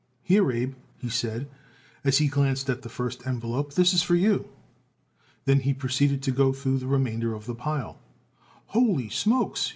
"Here, 0.23 0.51
Abe," 0.51 0.73
he 0.97 1.09
said, 1.09 1.47
as 2.03 2.17
he 2.17 2.27
glanced 2.27 2.71
at 2.71 2.81
the 2.81 2.89
first 2.89 3.27
envelope, 3.27 3.75
"this 3.75 3.93
is 3.93 4.01
for 4.01 4.15
you." 4.15 4.49
Then 5.45 5.59
he 5.59 5.75
proceeded 5.75 6.23
to 6.23 6.31
go 6.31 6.53
through 6.53 6.79
the 6.79 6.87
remainder 6.87 7.35
of 7.35 7.45
the 7.45 7.53
pile. 7.53 7.99
"Holy 8.69 9.09
smokes!" 9.09 9.69